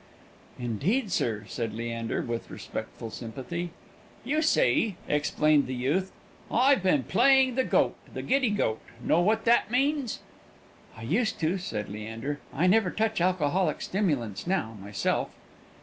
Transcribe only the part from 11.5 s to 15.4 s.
said Leander; "I never touch alcoholic stimulants now, myself."